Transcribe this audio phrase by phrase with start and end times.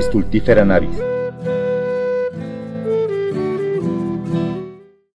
[0.00, 0.96] Stultifera navis.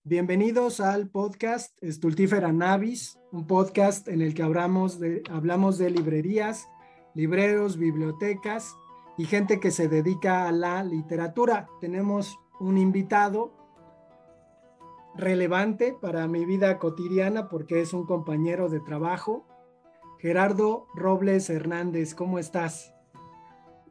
[0.05, 6.67] Bienvenidos al podcast Stultifera Navis, un podcast en el que hablamos de, hablamos de librerías,
[7.15, 8.75] libreros, bibliotecas
[9.19, 11.69] y gente que se dedica a la literatura.
[11.83, 13.53] Tenemos un invitado
[15.15, 19.47] relevante para mi vida cotidiana porque es un compañero de trabajo.
[20.21, 22.95] Gerardo Robles Hernández, ¿cómo estás?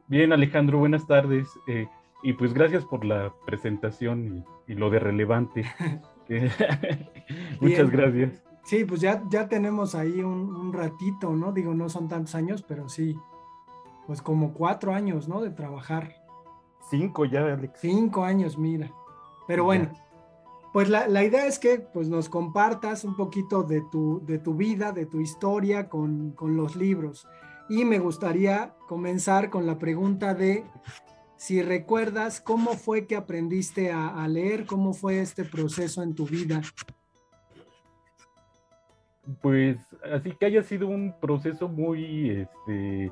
[0.09, 1.47] Bien, Alejandro, buenas tardes.
[1.67, 1.87] Eh,
[2.23, 5.63] y pues gracias por la presentación y, lo de relevante.
[7.61, 8.43] Muchas gracias.
[8.63, 11.51] Sí, pues ya, ya tenemos ahí un, un, ratito, ¿no?
[11.51, 13.15] Digo, no son tantos años, pero sí,
[14.07, 15.41] pues como cuatro años, ¿no?
[15.41, 16.15] De trabajar.
[16.89, 17.79] Cinco ya, Alex.
[17.79, 18.91] Cinco años, mira.
[19.47, 19.91] Pero bueno,
[20.73, 24.55] pues la, la, idea es que pues, nos compartas un poquito de tu, de tu
[24.55, 27.27] vida, de tu historia con, con los libros.
[27.69, 30.63] Y me gustaría comenzar con la pregunta de
[31.37, 36.61] si recuerdas cómo fue que aprendiste a, leer, cómo fue este proceso en tu vida.
[39.41, 39.77] Pues
[40.11, 43.11] así que haya sido un proceso muy, este,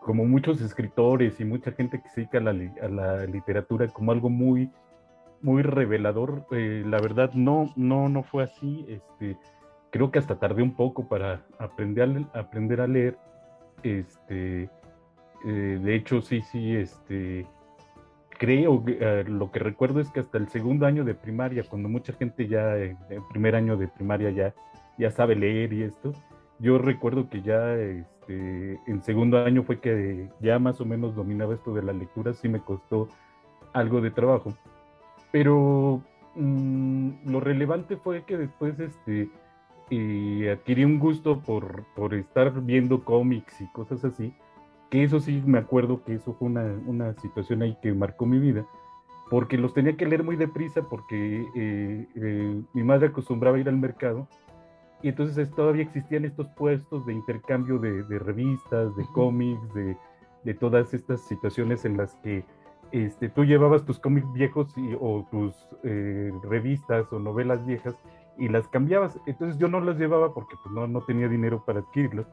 [0.00, 2.50] como muchos escritores y mucha gente que se dedica a la,
[2.82, 4.70] a la literatura, como algo muy
[5.42, 6.46] muy revelador.
[6.50, 8.84] Eh, la verdad, no, no, no fue así.
[8.88, 9.36] Este,
[9.90, 13.18] creo que hasta tardé un poco para aprender a, aprender a leer.
[13.82, 14.68] Este,
[15.44, 17.46] eh, de hecho, sí, sí, este,
[18.38, 22.12] creo eh, lo que recuerdo es que hasta el segundo año de primaria, cuando mucha
[22.12, 22.96] gente ya el
[23.30, 24.54] primer año de primaria ya,
[24.98, 26.12] ya sabe leer y esto,
[26.58, 31.54] yo recuerdo que ya este, en segundo año fue que ya más o menos dominaba
[31.54, 33.08] esto de la lectura, sí me costó
[33.72, 34.54] algo de trabajo.
[35.32, 36.02] Pero
[36.34, 39.30] mmm, lo relevante fue que después este,
[39.90, 44.34] eh, adquirí un gusto por, por, estar viendo cómics y cosas así,
[44.90, 48.38] que eso sí me acuerdo que eso fue una, una, situación ahí que marcó mi
[48.38, 48.66] vida,
[49.30, 53.68] porque los tenía que leer muy deprisa porque eh, eh, mi madre acostumbraba a ir
[53.68, 54.28] al mercado
[55.02, 59.96] y entonces todavía existían estos puestos de intercambio de, de revistas, de cómics, de,
[60.44, 62.44] de todas estas situaciones en las que
[62.92, 65.54] este, tú llevabas tus cómics viejos o tus
[65.84, 67.94] eh, revistas o novelas viejas
[68.40, 69.20] y las cambiabas.
[69.26, 72.26] Entonces yo no las llevaba porque pues, no, no tenía dinero para adquirirlas.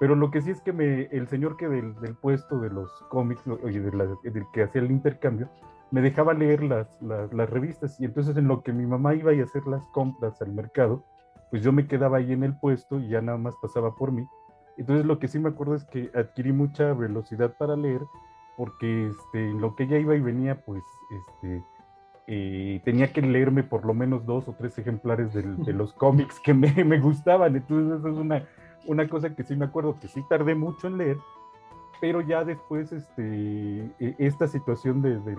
[0.00, 2.90] Pero lo que sí es que me, el señor que del, del puesto de los
[3.08, 5.48] cómics, oye, de del que hacía el intercambio,
[5.92, 7.98] me dejaba leer las, las, las, revistas.
[8.00, 11.04] Y entonces en lo que mi mamá iba a hacer las compras al mercado,
[11.50, 14.26] pues yo me quedaba ahí en el puesto y ya nada más pasaba por mí.
[14.76, 18.00] Entonces lo que sí me acuerdo es que adquirí mucha velocidad para leer
[18.56, 21.62] porque este, en lo que ella iba y venía, pues este,
[22.26, 26.40] eh, tenía que leerme por lo menos dos o tres ejemplares de, de los cómics
[26.40, 27.56] que me, me, gustaban.
[27.56, 28.44] Entonces, eso es una,
[28.86, 31.18] una cosa que sí me acuerdo que sí tardé mucho en leer,
[32.00, 35.36] pero ya después este, e, esta situación de, de,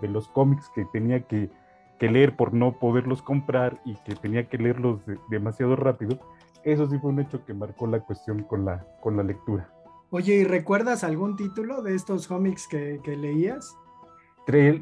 [0.00, 1.50] de los cómics que tenía que,
[1.98, 6.18] que, leer por no poderlos comprar y que tenía que leerlos demasiado rápido,
[6.62, 9.68] eso sí fue un hecho que marcó la cuestión con la, con la lectura.
[10.10, 13.76] Oye, ¿y recuerdas algún título de estos cómics que, que leías?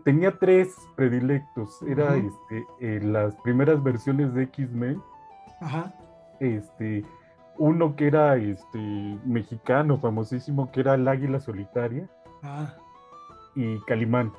[0.05, 1.83] Tenía tres predilectos.
[1.83, 2.29] Era uh -huh.
[2.29, 5.03] este, eh, las primeras versiones de X-Men.
[5.61, 5.93] Ajá.
[6.41, 7.05] Este,
[7.57, 8.79] uno que era este,
[9.25, 12.09] mexicano, famosísimo, que era el Águila Solitaria.
[12.43, 12.75] Ah.
[13.55, 14.33] Y Calimán.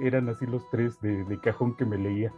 [0.00, 2.32] Eran así los tres de, de cajón que me leía.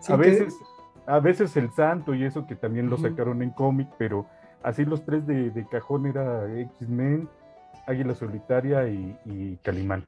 [0.00, 1.10] Sí, a, veces, que...
[1.12, 3.02] a veces El Santo y eso que también uh -huh.
[3.02, 4.26] lo sacaron en cómic, pero
[4.62, 7.28] así los tres de, de cajón era X-Men,
[7.86, 10.04] Águila Solitaria y, y, Calimán.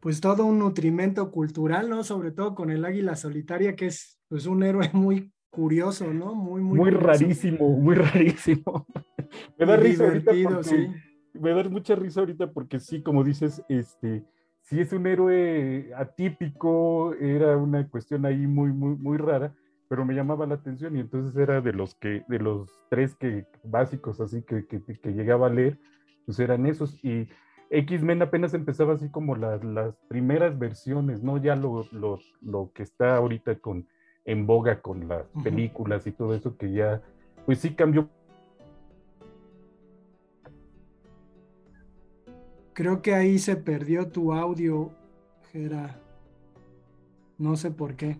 [0.00, 2.02] Pues todo un nutrimento cultural, ¿no?
[2.04, 6.34] Sobre todo con el Águila Solitaria, que es pues un héroe muy curioso, ¿no?
[6.34, 8.86] Muy, muy, muy rarísimo, muy rarísimo.
[9.58, 10.88] me da risa ahorita porque, sí.
[11.34, 14.24] me da mucha risa ahorita porque sí, como dices, este,
[14.62, 19.54] sí es un héroe atípico, era una cuestión ahí muy, muy, muy rara,
[19.88, 23.46] pero me llamaba la atención y entonces era de los que, de los tres que
[23.64, 25.78] básicos así que, que, que llegaba a leer,
[26.24, 27.28] pues eran esos y
[27.70, 31.38] X-Men apenas empezaba así como las, las primeras versiones, ¿no?
[31.38, 33.86] Ya lo, lo, lo, que está ahorita con,
[34.24, 35.42] en boga con las uh -huh.
[35.44, 37.00] películas y todo eso que ya,
[37.46, 38.08] pues sí cambió.
[42.72, 44.90] Creo que ahí se perdió tu audio,
[45.52, 46.00] Gera.
[47.38, 48.18] No sé por qué.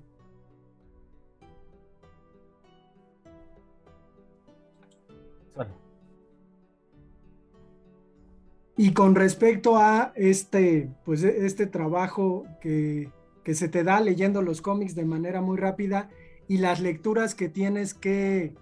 [8.80, 13.10] Y con respecto a este, pues este trabajo que,
[13.44, 16.08] que, se te da leyendo los cómics de manera muy rápida
[16.48, 18.54] y las lecturas que tienes que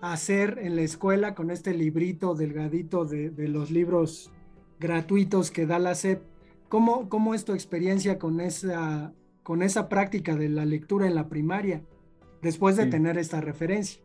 [0.00, 4.32] hacer en la escuela con este librito delgadito de, de los libros
[4.78, 6.22] gratuitos que da la SEP.
[6.70, 9.12] ¿Cómo, cómo es tu experiencia con esa,
[9.42, 11.82] con esa práctica de la lectura en la primaria,
[12.40, 14.00] después de tener esta referencia?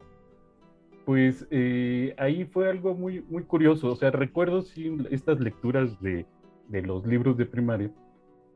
[1.05, 3.91] Pues eh, ahí fue algo muy, muy curioso.
[3.91, 6.25] O sea, recuerdo sí, estas lecturas de,
[6.67, 7.91] de los libros de primaria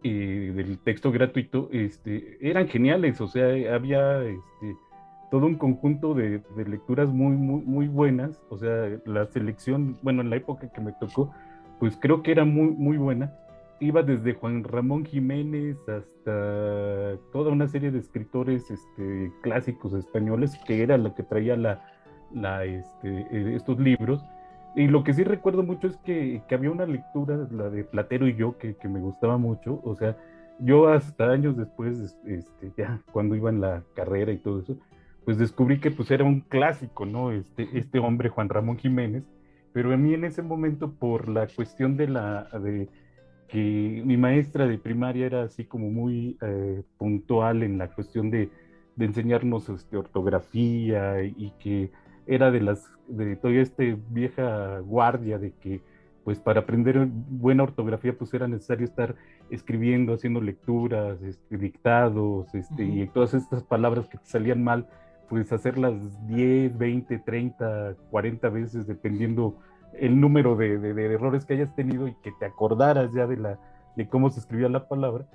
[0.01, 3.22] y del texto gratuito este, eran geniales.
[3.22, 4.75] O sea, había este,
[5.30, 8.42] todo un conjunto de, de, lecturas muy, muy, muy buenas.
[8.50, 11.31] O sea, la selección, bueno, en la época que me tocó,
[11.80, 13.31] pues creo que era muy, muy buena.
[13.80, 20.81] Iba desde Juan Ramón Jiménez hasta toda una serie de escritores este, clásicos españoles, que
[20.81, 21.81] era lo que traía la,
[22.33, 24.23] la, este, eh, estos libros.
[24.75, 28.27] Y lo que sí recuerdo mucho es que, que, había una lectura, la de Platero
[28.27, 29.81] y yo, que, que, me gustaba mucho.
[29.83, 30.15] O sea,
[30.59, 34.77] yo hasta años después, este, ya cuando iba en la carrera y todo eso,
[35.25, 37.31] pues descubrí que pues era un clásico, ¿no?
[37.31, 39.23] Este, este hombre, Juan Ramón Jiménez.
[39.73, 42.43] Pero a mí en ese momento, por la cuestión de la...
[42.59, 42.87] De,
[43.49, 48.51] que mi maestra de primaria era así como muy eh, puntual en la cuestión de,
[48.95, 51.89] de enseñarnos este, ortografía y que
[52.29, 55.81] era de las, de toda esta vieja guardia de que
[56.23, 59.15] pues para aprender buena ortografía pues era necesario estar
[59.49, 64.87] escribiendo, haciendo lecturas, este, dictados, este, y todas estas palabras que te salían mal,
[65.27, 65.95] pues hacerlas
[66.27, 69.57] 10, 20, 30, 40 veces, dependiendo
[69.93, 73.59] el número de, de, errores que hayas tenido y que te acordaras ya de, la,
[73.95, 75.25] de cómo se escribía la palabra.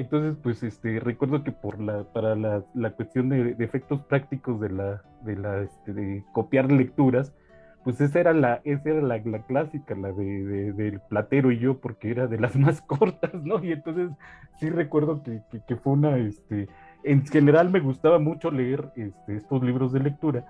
[0.00, 4.58] Entonces, pues, este, recuerdo que por la, para la, la cuestión de, de, efectos prácticos
[4.58, 7.34] de la, de este, de copiar lecturas,
[7.84, 12.10] pues esa era la, esa era la, clásica, la de, del platero y yo, porque
[12.10, 13.62] era de las más cortas, ¿no?
[13.62, 14.10] Y entonces
[14.58, 16.68] sí recuerdo que, que, fue una, este,
[17.04, 20.46] en general me gustaba mucho leer este, estos libros de lectura,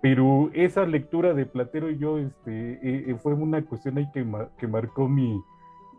[0.00, 4.24] pero esa lectura de platero y yo, este, eh, eh, fue una cuestión ahí que,
[4.58, 5.40] que marcó mi,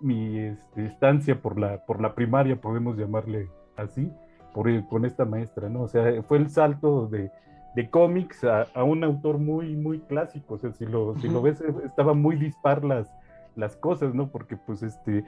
[0.04, 4.12] mi este, estancia por la, por la primaria, podemos llamarle así,
[4.54, 5.84] por con esta maestra, ¿no?
[5.84, 7.32] O sea, fue el salto de,
[7.76, 11.42] de cómics a, a, un autor muy, muy clásico, o sea, si lo, si lo
[11.42, 13.12] ves, estaba muy dispar las,
[13.56, 14.30] las cosas, ¿no?
[14.30, 15.24] Porque, pues, este,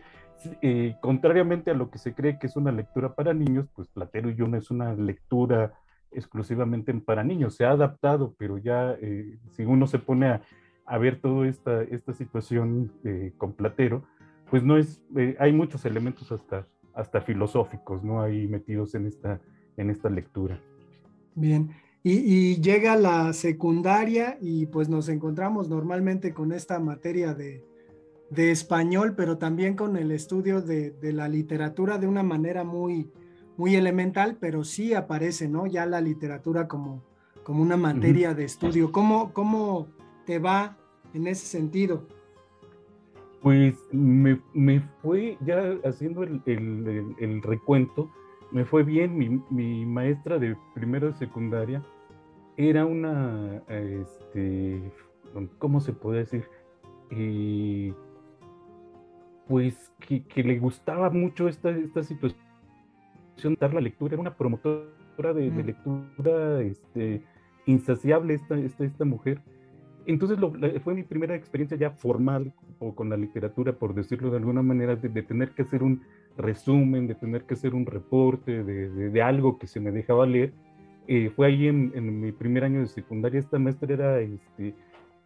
[0.62, 4.30] eh, contrariamente a lo que se cree que es una lectura para niños, pues Platero
[4.30, 5.74] y yo no es una lectura
[6.12, 10.42] exclusivamente para niños, se ha adaptado, pero ya eh, si uno se pone a,
[10.86, 14.04] a ver toda esta, esta situación eh, con Platero,
[14.50, 18.22] pues no es, eh, hay muchos elementos hasta, hasta filosóficos, ¿no?
[18.22, 19.42] Ahí metidos en esta,
[19.78, 20.60] en esta lectura.
[21.36, 21.72] Bien,
[22.04, 27.66] y, y, llega la secundaria y pues nos encontramos normalmente con esta materia de,
[28.30, 33.12] de español, pero también con el estudio de, de, la literatura de una manera muy,
[33.58, 35.66] muy elemental, pero sí aparece, ¿no?
[35.66, 37.04] Ya la literatura como,
[37.44, 38.36] como una materia uh -huh.
[38.36, 38.92] de estudio.
[38.92, 39.88] ¿Cómo, ¿Cómo
[40.26, 40.78] te va
[41.14, 42.08] en ese sentido?
[43.46, 48.10] Pues me, me, fue ya haciendo el, el, el, el, recuento,
[48.50, 49.16] me fue bien.
[49.16, 51.84] Mi, mi maestra de primero de secundaria
[52.58, 54.92] era una, este,
[55.60, 56.46] ¿cómo se puede decir?
[57.12, 57.94] Eh,
[59.48, 62.40] pues que, que, le gustaba mucho esta, esta situación,
[63.60, 67.24] dar la lectura, era una promotora de, de lectura este,
[67.68, 69.40] insaciable esta, esta, esta mujer
[70.06, 70.54] entonces lo,
[70.84, 74.96] fue mi primera experiencia ya formal o con la literatura, por decirlo de alguna manera,
[74.96, 76.01] de, de tener que hacer un
[76.38, 80.25] resumen, de tener que hacer un reporte de, de, de algo que se me dejaba
[80.25, 80.53] leer.
[81.08, 84.74] Eh, fue ahí en, en, mi primer año de secundaria, esta maestra era, este, eh,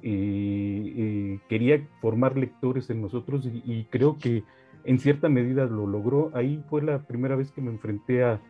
[0.01, 4.43] eh, quería formar lectores en nosotros y, y, creo que
[4.83, 6.31] en cierta medida lo logró.
[6.33, 8.41] Ahí fue la primera vez que me enfrenté a,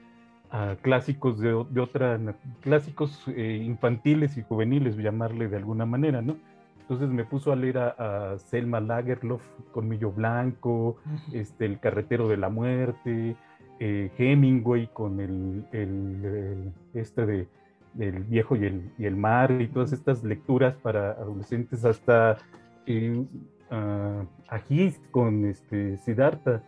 [0.52, 2.20] a clásicos de, de, otra,
[2.62, 6.38] clásicos eh, infantiles y juveniles, llamarle de alguna manera, ¿no?
[6.82, 10.98] Entonces me puso a leer a, a Selma Lagerlof, Colmillo Blanco,
[11.32, 13.36] este, El Carretero de la Muerte,
[13.80, 17.48] eh, Hemingway con el, el, el, este de
[17.94, 22.38] del viejo y el, y el mar y todas estas lecturas para adolescentes hasta
[22.86, 23.26] eh,
[23.72, 26.64] uh, Agis con este, Siddhartha.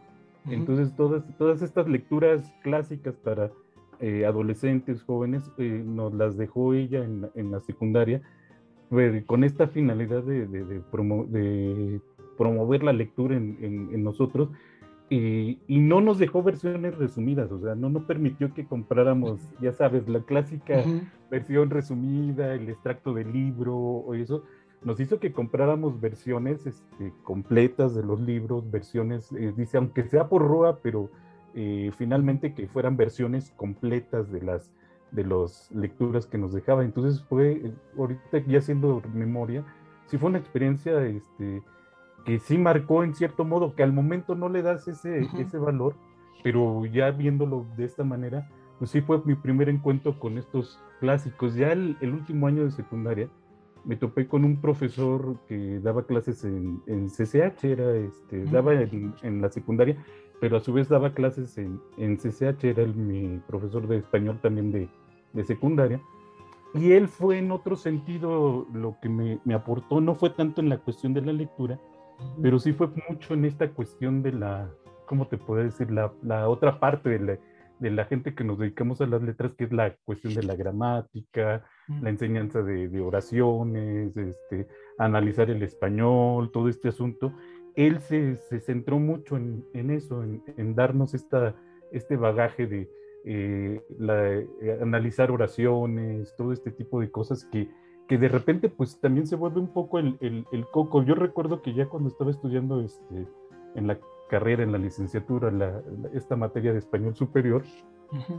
[0.50, 3.52] Entonces todas, todas estas lecturas clásicas para
[4.02, 8.22] eh, adolescentes, jóvenes, eh, nos las dejó ella en, en la secundaria,
[8.90, 12.02] pues, con esta finalidad de, de, de, promo, de
[12.38, 14.50] promover la lectura en, en, en nosotros,
[15.10, 19.74] y, y, no nos dejó versiones resumidas, o sea, no nos permitió que compráramos, ya
[19.74, 21.02] sabes, la clásica uh -huh.
[21.30, 24.44] versión resumida, el extracto del libro o eso,
[24.84, 30.28] nos hizo que compráramos versiones este, completas de los libros, versiones, eh, dice, aunque sea
[30.28, 31.10] por ROA, pero
[31.56, 34.72] eh, finalmente que fueran versiones completas de las
[35.12, 36.84] de las lecturas que nos dejaba.
[36.84, 39.66] Entonces fue, ahorita ya haciendo memoria,
[40.06, 41.62] sí fue una experiencia este,
[42.26, 45.96] que sí marcó en cierto modo, que al momento no le das ese, ese valor,
[46.44, 51.56] pero ya viéndolo de esta manera, pues sí fue mi primer encuentro con estos clásicos.
[51.56, 53.30] Ya el, el último año de secundaria
[53.84, 59.14] me topé con un profesor que daba clases en, en CCH, era este, daba en,
[59.24, 59.98] en, la secundaria,
[60.42, 64.40] pero a su vez daba clases en, en CCH, era el, mi profesor de español
[64.42, 64.90] también de,
[65.34, 66.02] de secundaria.
[66.74, 70.70] Y él fue en otro sentido lo que me, me, aportó, no fue tanto en
[70.70, 71.80] la cuestión de la lectura,
[72.42, 74.68] pero sí fue mucho en esta cuestión de la,
[75.06, 75.92] ¿cómo te puedo decir?
[75.92, 77.38] La, la otra parte de la,
[77.80, 80.56] de la, gente que nos dedicamos a las letras, que es la cuestión de la
[80.56, 81.64] gramática,
[82.02, 84.68] la enseñanza de, de, oraciones, este,
[84.98, 87.34] analizar el español, todo este asunto.
[87.76, 91.56] Él se, se centró mucho en, en eso, en, en, darnos esta,
[91.92, 92.90] este bagaje de
[93.26, 97.70] eh, la, eh, analizar oraciones, todo este tipo de cosas que,
[98.08, 101.04] que de repente pues también se vuelve un poco el, el, el, coco.
[101.04, 103.28] Yo recuerdo que ya cuando estaba estudiando este,
[103.76, 104.00] en la
[104.30, 105.82] carrera, en la licenciatura, la,
[106.14, 107.64] esta materia de español superior,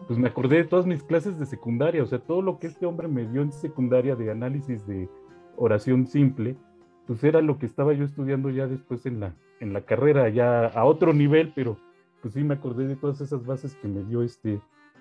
[0.06, 2.84] pues me acordé de todas mis clases de secundaria, o sea, todo lo que este
[2.84, 5.08] hombre me dio en secundaria de análisis de
[5.56, 6.56] oración simple,
[7.06, 10.66] pues era lo que estaba yo estudiando ya después en la, en la carrera, ya
[10.66, 11.76] a otro nivel, pero
[12.20, 14.60] pues sí me acordé de todas esas bases que me dio este,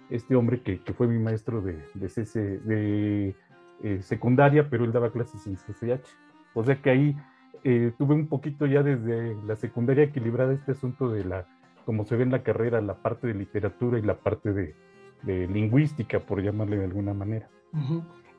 [0.10, 3.36] este hombre que, que fue mi maestro de, de, CC, de
[3.84, 6.06] eh, secundaria, pero él daba clases en CCH.
[6.54, 7.16] O sea que ahí
[7.64, 11.46] eh, tuve un poquito ya desde la secundaria equilibrada este asunto de la,
[11.86, 14.76] como se ve en la carrera, la parte de literatura y la parte de,
[15.24, 17.48] de lingüística, por llamarle de alguna manera.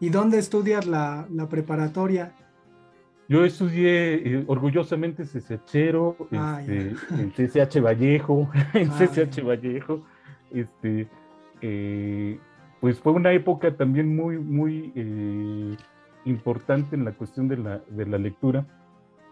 [0.00, 2.34] ¿Y dónde estudias la, la preparatoria?
[3.28, 9.42] Yo estudié eh, orgullosamente CCHero, ah, este, en CCH Vallejo, en ah, CCH.
[9.42, 10.02] Vallejo.
[10.50, 11.08] Este,
[11.60, 12.38] eh,
[12.80, 15.76] pues fue una época también muy, muy eh,
[16.24, 18.66] importante en la cuestión de la, de la lectura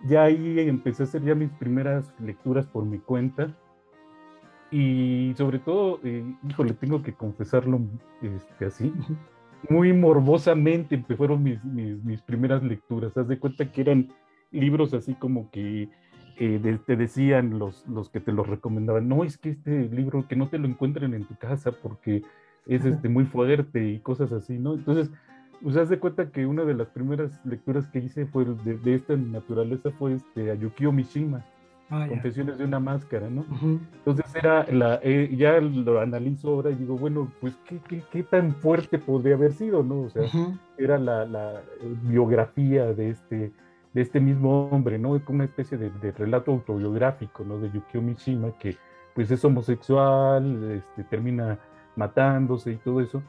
[0.04, 3.54] ya ahí empecé a hacer ya mis primeras lecturas por mi cuenta
[4.70, 6.00] y sobre todo,
[6.49, 7.80] híjole, tengo que confesarlo
[8.23, 8.92] este, así,
[9.68, 13.16] muy morbosamente fueron mis, mis, mis, primeras lecturas.
[13.16, 14.08] Haz de cuenta que eran
[14.50, 15.88] libros así como que
[16.38, 20.26] eh, de, te decían los, los que te los recomendaban, no, es que este libro
[20.26, 22.22] que no te lo encuentren en tu casa porque
[22.66, 24.74] es este, muy fuerte y cosas así, ¿no?
[24.74, 25.10] Entonces,
[25.62, 28.94] pues haz de cuenta que una de las primeras lecturas que hice fue de, de
[28.94, 31.44] esta naturaleza fue este, a Yukio Mishima,
[31.90, 33.42] ah, Confesiones de una máscara, ¿no?
[33.42, 33.80] Uh -huh.
[33.99, 38.23] Entonces era la, eh, ya lo analizo ahora y digo, bueno, pues ¿qué, qué, qué
[38.23, 40.02] tan fuerte podría haber sido, ¿no?
[40.02, 40.59] O sea, uh -huh.
[40.78, 41.62] era la, la,
[42.02, 43.52] biografía de este,
[43.92, 45.18] de este mismo hombre, ¿no?
[45.25, 47.59] Como una especie de, de, relato autobiográfico, ¿no?
[47.59, 48.76] De Yukio Mishima, que
[49.14, 51.59] pues es homosexual, este, termina
[51.97, 53.23] matándose y todo eso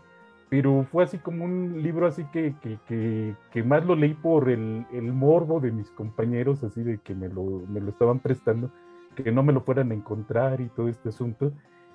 [0.51, 4.86] pero fue así como un libro así que, que, que, más lo leí por el,
[4.91, 8.70] el, morbo de mis compañeros, así de que me lo, me lo estaban prestando,
[9.15, 11.53] que no me lo fueran a encontrar y todo este asunto.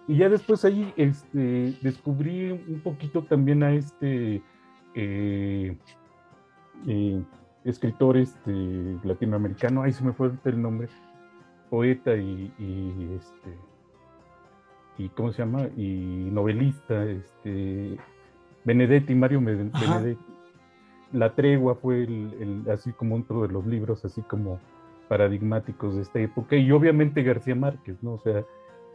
[0.08, 4.42] Y ya después ahí este, descubrí un poquito también a este
[4.94, 5.76] eh,
[6.86, 7.22] eh,
[7.62, 8.52] escritor este,
[9.04, 10.88] latinoamericano, ahí se me fue el nombre,
[11.68, 13.58] poeta y, y, este,
[14.96, 15.68] y ¿cómo se llama?
[15.76, 17.98] Y novelista, este,
[18.66, 20.18] Benedetti, Mario Benedetti.
[21.12, 24.58] La tregua fue el, el, así como otro de los libros así como
[25.08, 28.14] paradigmáticos de esta época y obviamente García Márquez, ¿no?
[28.14, 28.44] O sea,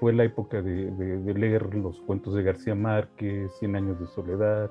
[0.02, 4.08] fue la época de, de, de, leer los cuentos de García Márquez, Cien años de
[4.08, 4.70] soledad,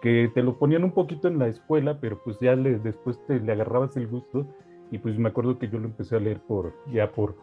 [0.00, 3.40] que te lo ponían un poquito en la escuela, pero pues ya le, después te
[3.40, 4.46] le agarrabas el gusto
[4.90, 7.36] y pues me acuerdo que yo lo empecé a leer por ya por,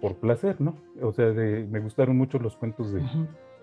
[0.00, 0.74] por placer, ¿no?
[1.00, 3.02] O sea, de, me gustaron mucho los cuentos de,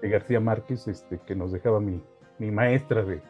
[0.01, 2.01] de García Márquez este, que nos dejaba mi,
[2.39, 3.22] mi maestra de,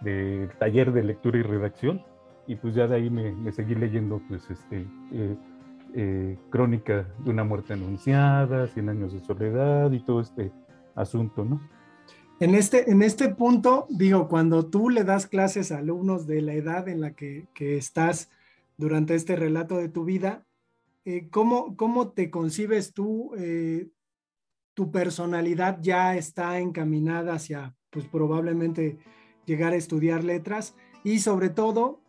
[0.00, 2.02] de, taller de lectura y redacción
[2.46, 5.36] y pues ya de ahí me, me seguí leyendo pues este eh,
[5.94, 10.52] eh, crónica de una muerte anunciada, Cien años de soledad y todo este
[10.94, 11.60] asunto, ¿no?
[12.40, 16.54] En este, en este punto, digo, cuando tú le das clases a alumnos de la
[16.54, 18.28] edad en la que, que estás
[18.76, 20.44] durante este relato de tu vida,
[21.04, 23.32] eh, ¿cómo, ¿cómo, te concibes tú?
[24.74, 28.98] Tu personalidad ya está encaminada hacia pues probablemente
[29.46, 30.74] llegar a estudiar letras
[31.04, 32.00] y sobre todo,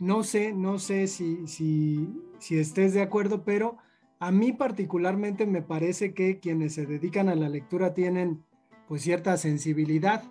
[0.00, 3.78] no sé, no sé si, si, si estés de acuerdo, pero
[4.18, 8.44] a mí particularmente me parece que quienes se dedican a la lectura tienen
[8.88, 10.24] pues cierta sensibilidad.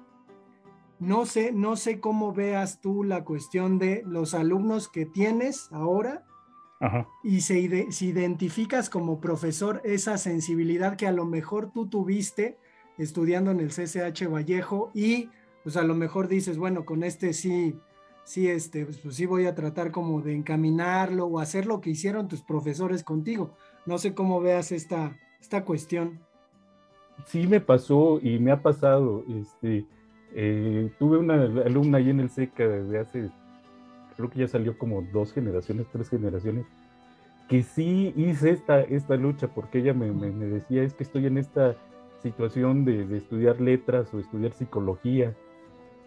[0.99, 6.25] No sé, no sé cómo veas tú la cuestión de los alumnos que tienes ahora
[6.79, 7.07] Ajá.
[7.23, 12.57] y si, si identificas como profesor esa sensibilidad que a lo mejor tú tuviste
[13.01, 15.29] estudiando en el CCH Vallejo y
[15.63, 17.75] pues a lo mejor dices, bueno, con este sí
[18.23, 21.91] sí, este, pues, pues, sí voy a tratar como de encaminarlo o hacer lo que
[21.91, 23.51] hicieron tus profesores contigo.
[23.85, 26.19] No sé cómo veas esta, esta cuestión.
[27.25, 29.23] Sí me pasó y me ha pasado.
[29.27, 29.85] Este,
[30.33, 33.29] eh, tuve una alumna ahí en el SECA desde hace,
[34.15, 36.65] creo que ya salió como dos generaciones, tres generaciones,
[37.49, 41.37] que sí hice esta, esta lucha porque ella me, me, decía, es que estoy en
[41.37, 41.75] esta
[42.21, 45.35] situación de, de estudiar letras o estudiar psicología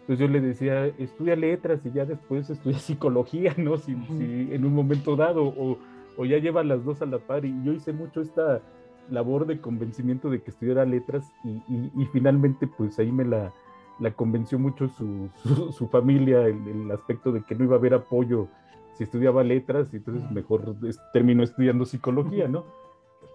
[0.07, 3.77] entonces yo le decía, estudia letras y ya después estudia psicología, ¿no?
[3.77, 5.79] Si, en un momento dado, o,
[6.15, 7.43] o, ya lleva las dos a la par.
[7.43, 8.61] Y yo hice mucho esta
[9.09, 13.51] labor de convencimiento de que estudiara letras y, y, finalmente pues ahí me la,
[13.99, 15.29] la convenció mucho su,
[15.71, 18.47] su, familia, el, el, aspecto de que no iba a haber apoyo
[18.93, 20.75] si estudiaba letras y entonces mejor
[21.13, 22.63] terminó estudiando psicología, ¿no?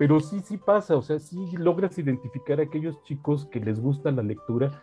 [0.00, 4.10] Pero sí, sí pasa, o sea, sí logras identificar a aquellos chicos que les gusta
[4.10, 4.82] la lectura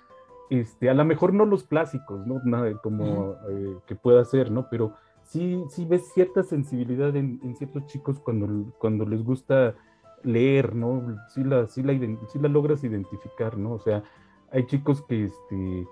[0.50, 2.40] este, a lo mejor no los clásicos, ¿no?
[2.46, 4.68] Nada como eh, que pueda ser, ¿no?
[4.70, 4.94] Pero
[5.24, 9.76] sí, sí ves cierta sensibilidad en, ciertos chicos cuando, cuando les gusta
[10.24, 11.18] leer, ¿no?
[11.30, 13.74] Sí la, sí, la, la logras identificar, ¿no?
[13.74, 14.04] O sea,
[14.52, 15.88] hay chicos que, este,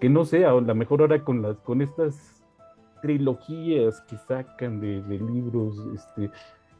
[0.00, 2.42] que no sé, a lo mejor ahora con, las, con estas
[3.02, 6.30] trilogías que sacan de, libros, este,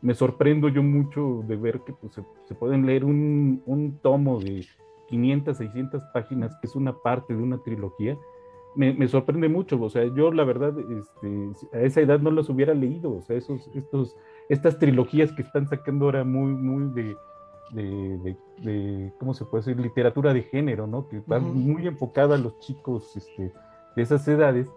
[0.03, 4.67] me sorprendo yo mucho de ver que pues, se, pueden leer un, un tomo de
[5.09, 8.19] 500, 600 páginas, que es una parte de una trilogía,
[8.75, 9.81] me, sorprende mucho.
[9.81, 13.17] O sea, yo la verdad, este, a esa edad no las hubiera leído.
[13.17, 14.17] O sea, esos, estos,
[14.49, 17.17] estas trilogías que están sacando ahora muy, muy de,
[17.73, 19.81] de, ¿cómo se puede decir?
[19.81, 21.09] Literatura de género, ¿no?
[21.09, 23.53] Que van muy enfocada a los chicos este,
[23.97, 24.71] de esas edades.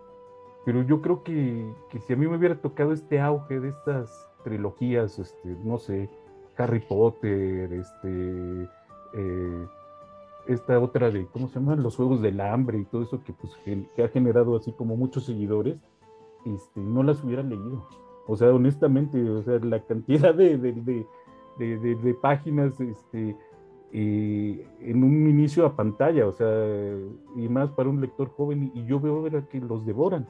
[0.65, 4.27] Pero yo creo que, que, si a mí me hubiera tocado este auge de estas
[4.45, 6.09] trilogías, este, no sé,
[6.57, 8.69] Harry Potter, este,
[9.13, 9.67] eh,
[10.47, 11.83] esta otra de, ¿cómo se llaman?
[11.83, 13.53] Los Juegos del Hambre y todo eso que, pues,
[13.95, 15.75] que ha generado así como muchos seguidores,
[16.45, 17.87] este, no las hubiera leído.
[18.27, 21.05] O sea, honestamente, o sea, la cantidad de, de,
[21.57, 23.35] de, de páginas este,
[23.91, 26.47] eh, en un inicio a pantalla, o sea,
[27.35, 30.27] y más para un lector joven, y, yo veo que los devoran.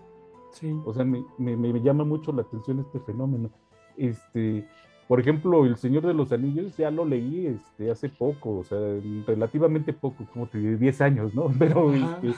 [0.51, 0.79] Sí.
[0.85, 3.49] O sea, me, me, me, llama mucho la atención este fenómeno.
[3.97, 4.65] Este,
[5.07, 8.79] por ejemplo, El Señor de los Anillos ya lo leí este, hace poco, o sea,
[9.27, 11.51] relativamente poco, como te digo, 10 años, ¿no?
[11.59, 12.33] Pero, este,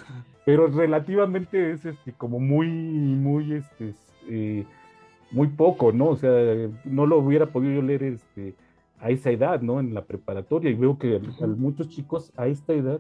[0.46, 3.94] pero relativamente es este, como muy, muy, este,
[4.30, 4.66] eh,
[5.32, 6.10] muy poco, ¿no?
[6.10, 6.32] O sea,
[6.86, 8.56] no lo hubiera podido yo leer este,
[9.00, 9.80] a esa edad, ¿no?
[9.80, 13.00] En la preparatoria, y veo que a, muchos chicos a esta edad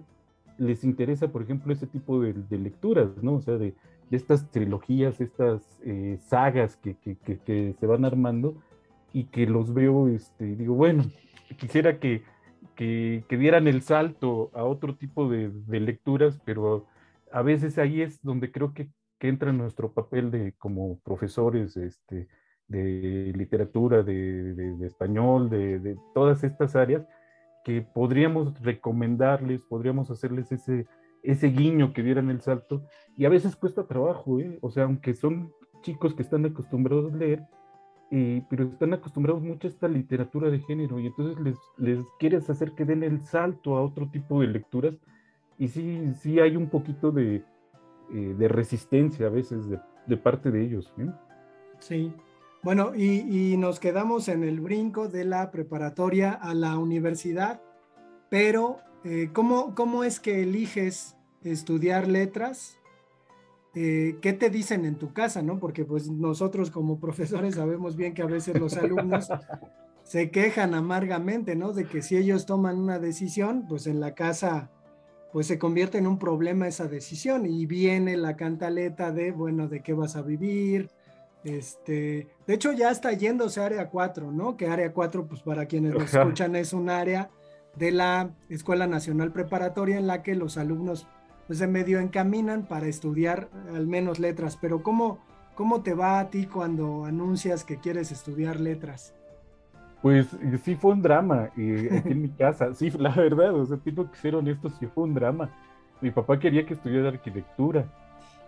[0.57, 3.35] les interesa, por ejemplo, ese tipo de, lecturas, ¿no?
[3.35, 3.73] O sea, de,
[4.11, 8.55] estas trilogías, estas eh, sagas que, que, que se van armando
[9.13, 11.03] y que los veo, este, digo, bueno,
[11.57, 12.23] quisiera que,
[12.75, 16.85] que, dieran el salto a otro tipo de, lecturas, pero
[17.31, 18.89] a veces ahí es donde creo que,
[19.19, 22.27] que, entra nuestro papel de como profesores este,
[22.67, 27.05] de literatura, de, de español, de, todas estas áreas,
[27.65, 30.85] que podríamos recomendarles, podríamos hacerles ese,
[31.23, 32.83] ese guiño que dieran el salto,
[33.15, 34.59] y a veces cuesta trabajo, ¿eh?
[34.61, 35.51] o sea, aunque son
[35.81, 37.43] chicos que están acostumbrados a leer,
[38.09, 42.71] pero están acostumbrados mucho a esta literatura de género y entonces les, les quieres hacer
[42.71, 44.95] que den el salto a otro tipo de lecturas
[45.57, 47.43] y sí, sí hay un poquito de,
[48.13, 50.93] eh, de resistencia a veces de, parte de ellos.
[51.79, 52.13] Sí,
[52.63, 57.61] bueno, y, y, nos quedamos en el brinco de la preparatoria a la universidad,
[58.29, 58.77] pero
[59.09, 62.77] eh, ¿cómo, ¿cómo es que eliges estudiar letras?
[63.73, 65.59] Eh, qué te dicen en tu casa, ¿no?
[65.59, 69.29] Porque pues nosotros como profesores sabemos bien que a veces los alumnos
[70.03, 71.71] se quejan amargamente, ¿no?
[71.71, 74.71] De que si ellos toman una decisión, pues en la casa
[75.31, 79.83] pues se convierte en un problema esa decisión y viene la cantaleta de, bueno, de
[79.83, 80.89] qué vas a vivir.
[81.45, 84.57] Este, de hecho ya está yéndose a área 4, ¿no?
[84.57, 87.29] Que área 4, pues para quienes nos escuchan, es un área
[87.77, 91.07] de la Escuela Nacional Preparatoria en la que los alumnos
[91.47, 95.19] pues de medio encaminan para estudiar al menos letras, pero ¿cómo,
[95.55, 99.13] cómo te va a ti cuando anuncias que quieres estudiar letras?
[100.01, 100.27] Pues
[100.63, 104.17] sí fue un drama aquí en mi casa, sí, la verdad, o sea, tengo que
[104.17, 105.49] ser honesto, sí fue un drama.
[106.01, 107.85] Mi papá quería que estudiara arquitectura.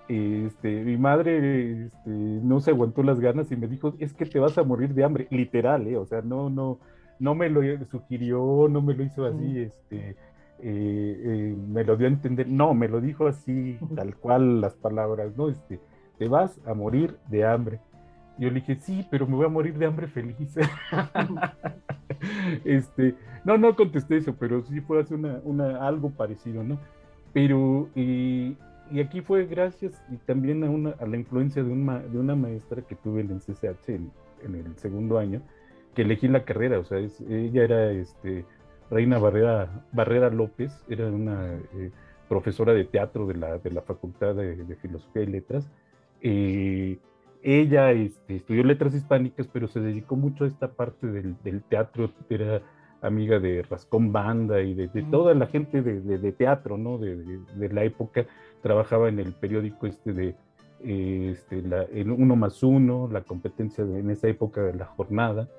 [0.08, 4.40] Este, mi madre este, no se aguantó las ganas y me dijo, es que te
[4.40, 5.98] vas a morir de hambre, literal, ¿eh?
[5.98, 6.80] o sea, no, no,
[7.20, 10.16] no me lo sugirió, no me lo hizo así, este, eh,
[10.60, 15.36] eh, me lo dio a entender, no, me lo dijo así, tal cual las palabras,
[15.38, 15.50] ¿no?
[15.50, 15.80] Este,
[16.18, 17.80] te vas a morir de hambre.
[18.38, 20.38] Yo le dije, sí, pero me voy a morir de hambre feliz.
[22.64, 26.80] este, no, no contesté eso, pero sí fue hace una, una, algo parecido, ¿no?
[27.34, 28.56] Pero eh,
[28.92, 32.36] y aquí fue gracias y también a, una, a la influencia de una, de una
[32.36, 35.42] maestra que tuve en el CCH en, el segundo año,
[36.00, 38.46] que elegí la carrera, o sea, ella era este,
[38.90, 41.92] Reina Barrera, Barrera López, era una eh,
[42.30, 45.70] profesora de teatro de la, de la Facultad de, Filosofía y Letras.
[46.22, 47.00] Eh,
[47.44, 52.10] ella este, estudió letras hispánicas, pero se dedicó mucho a esta parte del, del teatro,
[52.30, 52.62] era
[53.02, 56.98] amiga de Rascón Banda y de, toda la gente de, teatro, ¿no?
[56.98, 58.26] De, la época,
[58.62, 60.36] trabajaba en el periódico este de
[60.82, 65.50] eh, este, la, el uno más uno, la competencia en esa época de la jornada.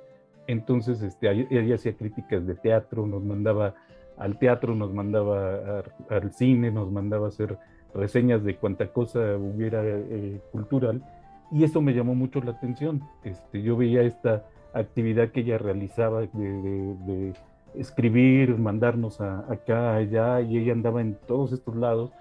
[0.47, 3.75] Entonces, este, ella hacía críticas de teatro, nos mandaba
[4.19, 7.57] al teatro, nos mandaba al cine, nos mandaba a hacer
[7.95, 11.03] reseñas de cuánta cosa hubiera eh, cultural.
[11.51, 13.03] Y eso me llamó mucho la atención.
[13.25, 17.33] Este, yo veía esta actividad que ella realizaba de,
[17.75, 22.13] escribir, mandarnos a, acá, allá, y ella andaba en todos estos lados.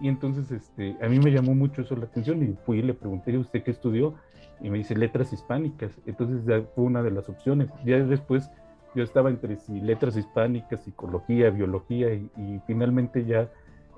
[0.00, 2.94] Y entonces este, a mí me llamó mucho eso la atención y fui y le
[2.94, 4.14] pregunté, ¿usted qué estudió?
[4.60, 5.92] Y me dice letras hispánicas.
[6.06, 6.42] Entonces
[6.74, 7.68] fue una de las opciones.
[7.84, 8.50] Ya después
[8.94, 13.48] yo estaba entre si letras hispánicas, psicología, biología y finalmente ya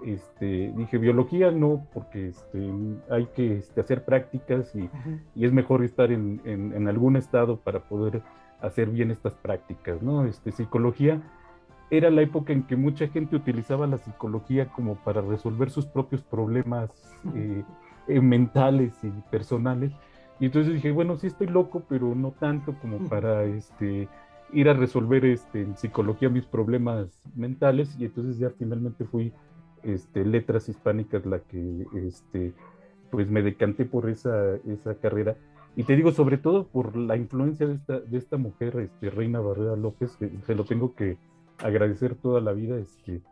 [0.05, 2.71] este, dije, biología no, porque este,
[3.11, 4.89] hay que este, hacer prácticas y,
[5.43, 8.23] es mejor estar en, algún estado para poder
[8.61, 10.27] hacer bien estas prácticas, ¿no?
[10.27, 11.23] Este, psicología
[11.91, 16.23] era la época en que mucha gente utilizaba la psicología como para resolver sus propios
[16.23, 16.91] problemas
[17.35, 17.63] eh,
[18.09, 19.93] eh, mentales y personales.
[20.39, 24.09] Y entonces dije, bueno, sí estoy loco, pero no tanto como para este,
[24.53, 27.97] ir a resolver este, en psicología mis problemas mentales.
[27.99, 29.33] Y entonces ya finalmente fui
[29.83, 32.53] este, letras hispánicas la que este,
[33.11, 35.37] pues me decanté por esa, esa carrera.
[35.75, 39.41] Y te digo, sobre todo por la influencia de esta, de esta mujer, este, Reina
[39.41, 41.19] Barrera López, que se lo tengo que
[41.63, 42.77] agradecer toda la vida.
[42.79, 43.23] Este,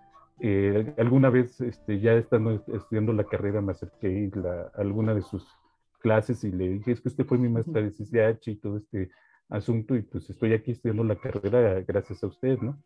[0.41, 5.47] eh, alguna vez, este, ya estando estudiando la carrera, me acerqué a alguna de sus
[6.05, 9.09] clases y le dije, es que usted fue mi maestra de CCH y todo este
[9.49, 12.79] asunto, y pues estoy aquí estudiando la carrera gracias a usted, ¿no?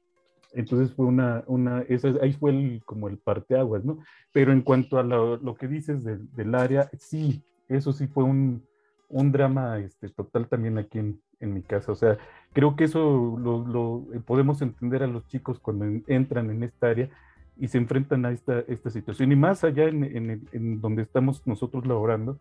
[0.52, 3.98] Entonces fue una, una esa, ahí fue el, como el parteaguas, ¿no?
[4.30, 8.62] Pero en cuanto a lo, que dices del área, sí, eso sí fue un,
[9.08, 11.90] un drama este, total también aquí en, en, mi casa.
[11.90, 12.18] O sea,
[12.52, 17.10] creo que eso lo, lo, podemos entender a los chicos cuando entran en esta área
[17.56, 19.32] y se enfrentan a esta, esta situación.
[19.32, 22.38] Y más allá en, en, en donde estamos nosotros laborando,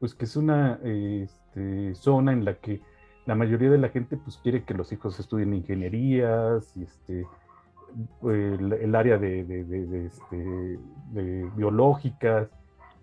[0.00, 2.80] pues que es una este, zona en la que
[3.26, 7.26] la mayoría de la gente pues quiere que los hijos estudien ingenierías este,
[8.22, 10.78] el, área de, de, este,
[11.12, 12.48] de, biológicas,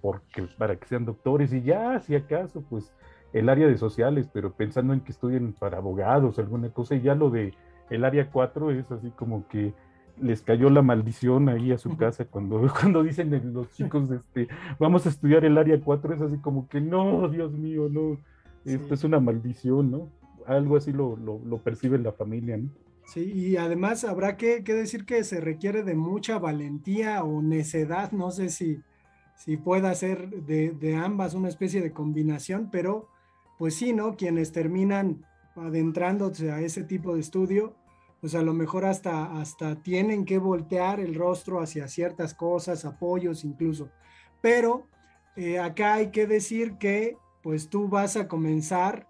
[0.02, 2.94] porque, para que sean doctores, y ya, si acaso, pues
[3.34, 7.16] el área de sociales, pero pensando en que estudien para abogados, alguna cosa, y ya
[7.16, 7.54] lo de
[7.90, 9.74] el área 4 es así como que
[10.20, 14.48] les cayó la maldición ahí a su casa cuando, cuando dicen los chicos, este,
[14.80, 18.18] vamos a estudiar el área 4, es así como que no, Dios mío, no,
[18.66, 20.10] esto es una maldición, ¿no?
[20.46, 22.70] Algo así lo, lo, lo percibe la familia, ¿no?
[23.06, 28.32] Sí, y además habrá que, decir que se requiere de mucha valentía o necedad, no
[28.32, 28.80] sé si,
[29.36, 33.10] si pueda ser de, ambas una especie de combinación, pero
[33.58, 34.16] pues sí, ¿no?
[34.16, 37.76] Quienes terminan adentrándose a ese tipo de estudio,
[38.22, 43.44] pues a lo mejor hasta, hasta tienen que voltear el rostro hacia ciertas cosas, apoyos
[43.44, 43.90] incluso.
[44.42, 44.88] Pero
[45.36, 49.08] eh, acá hay que decir que pues tú vas a comenzar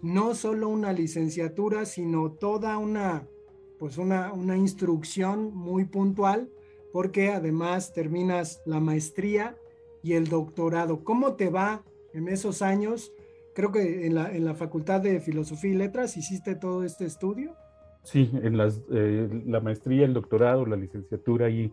[0.00, 3.26] no solo una licenciatura, sino toda una,
[3.80, 6.48] pues una, una instrucción muy puntual,
[6.92, 9.56] porque además terminas la maestría
[10.04, 11.02] y el doctorado.
[11.02, 13.12] ¿Cómo te va en esos años?
[13.54, 17.56] Creo que en la, en la Facultad de Filosofía y Letras hiciste todo este estudio.
[18.10, 21.70] Sí, en las, eh, la maestría, el doctorado, la licenciatura y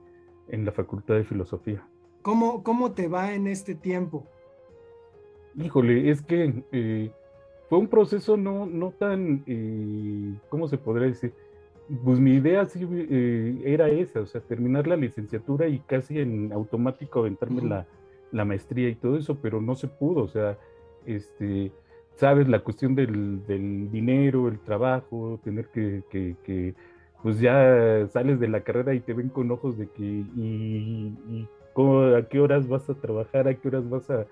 [0.50, 1.88] en la Facultad de Filosofía.
[2.24, 4.28] ¿Cómo, cómo te va en este tiempo?
[5.56, 7.10] Híjole, es que eh,
[7.70, 11.32] fue un proceso no, no tan, eh, ¿cómo se podría decir?
[12.04, 16.52] Pues mi idea sí eh, era esa, o sea, terminar la licenciatura y casi en
[16.52, 17.88] automático aventarme la,
[18.34, 20.58] la, maestría y todo eso, pero no se pudo, o sea,
[21.06, 21.72] este,
[22.16, 26.74] sabes, la cuestión del, del dinero, el trabajo, tener que,
[27.22, 31.48] pues ya sales de la carrera y te ven con ojos de que, y,
[31.78, 34.26] a qué horas vas a trabajar, a qué horas vas a,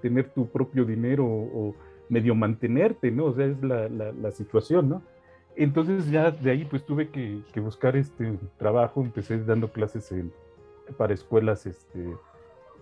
[0.00, 1.74] tener tu propio dinero o
[2.08, 3.26] medio mantenerte, ¿no?
[3.26, 5.02] O sea, es la, la, situación, ¿no?
[5.54, 10.32] Entonces ya de ahí pues tuve que, que buscar este trabajo, empecé dando clases en,
[10.96, 12.16] para escuelas este,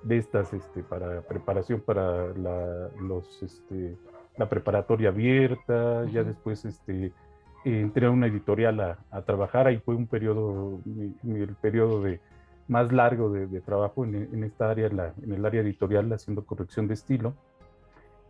[0.02, 3.96] de estas, este, para preparación para la, los, este,
[4.37, 7.12] la preparatoria abierta, ya después este,
[7.64, 10.80] entré a una editorial a, a, trabajar, ahí fue un periodo,
[11.24, 12.20] el periodo de,
[12.68, 17.34] más largo de, trabajo en, esta área, en el área editorial, haciendo corrección de estilo.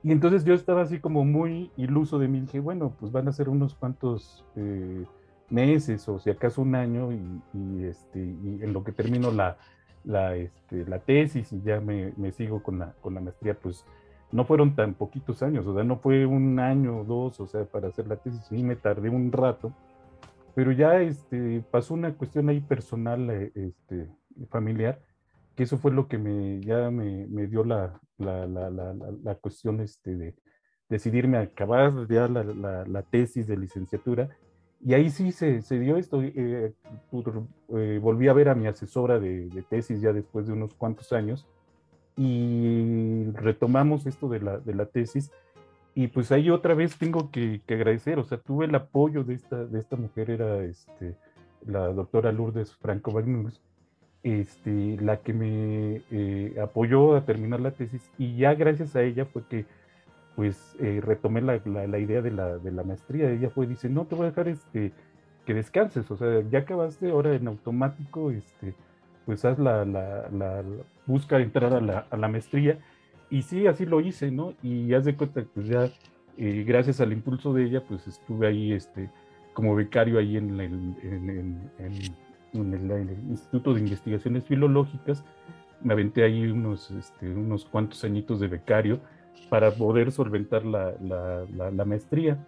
[0.05, 3.33] Y entonces yo estaba así como muy iluso de mí, dije, bueno, pues van a
[3.33, 5.05] ser unos cuantos eh,
[5.51, 9.59] meses o si acaso un año y, este, y en lo que termino la,
[10.09, 13.85] la, este, la tesis y ya me, me, sigo con la, con la maestría, pues
[14.33, 17.65] no fueron tan poquitos años, o sea, no fue un año o dos, o sea,
[17.65, 19.73] para hacer la tesis, sí me tardé un rato,
[20.55, 24.09] pero ya este, pasó una cuestión ahí personal, eh, este,
[24.51, 25.01] familiar,
[25.55, 29.81] que eso fue lo que me, ya me, me dio la, la, la, la, cuestión
[29.81, 30.35] este, de
[30.89, 34.29] decidirme a acabar ya la, tesis de licenciatura.
[34.85, 36.23] Y ahí sí se, se dio esto.
[36.23, 36.73] Eh,
[37.77, 41.47] eh, volví a ver a mi asesora de, tesis ya después de unos cuantos años
[42.17, 45.31] y retomamos esto de la, de la tesis.
[45.95, 49.35] Y pues ahí otra vez tengo que, que, agradecer, o sea, tuve el apoyo de
[49.35, 51.17] esta, de esta mujer, era este,
[51.67, 53.61] la doctora Lourdes Franco Bagnus,
[54.23, 59.25] este, la que me eh, apoyó a terminar la tesis y ya gracias a ella
[59.27, 59.65] fue que
[60.39, 63.29] pues eh, retomé la, la, idea de la, de la, maestría.
[63.29, 64.93] Ella fue, dice, no, te voy a dejar este,
[65.45, 68.73] que descanses, o sea, ya acabaste, ahora en automático, este,
[69.27, 70.63] pues haz la, la,
[71.07, 72.79] busca entrar a la, a la maestría.
[73.31, 74.55] Y sí, así lo hice, ¿no?
[74.63, 75.91] Y haz de cuenta, pues ya,
[76.37, 79.11] eh, gracias al impulso de ella, pues estuve ahí, este,
[79.55, 81.93] como becario ahí en, en, en, en
[82.53, 85.25] en el, Instituto de Investigaciones Filológicas,
[85.83, 89.01] me aventé ahí unos, este, unos cuantos añitos de becario
[89.49, 92.39] para poder solventar la, la, maestría.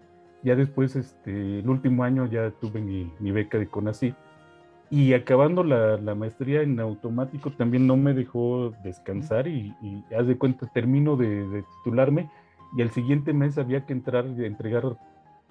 [0.42, 4.14] Ya después, este, el último año ya tuve mi, beca de CONACYT.
[4.90, 10.26] Y acabando la, la, maestría en automático también no me dejó descansar y, y haz
[10.26, 12.28] de cuenta, termino de, de, titularme
[12.76, 14.96] y el siguiente mes había que entrar y entregar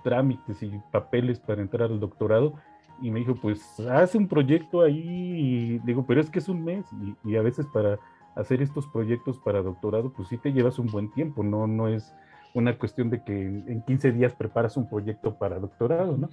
[0.04, 2.54] trámites y papeles para entrar al doctorado.
[3.02, 6.64] Y me dijo, pues haz un proyecto ahí, y digo, pero es que es un
[6.64, 6.86] mes
[7.24, 7.98] y, a veces para
[8.36, 12.14] hacer estos proyectos para doctorado, pues sí te llevas un buen tiempo, no, no es
[12.54, 16.30] una cuestión de que en 15 días preparas un proyecto para doctorado, ¿no?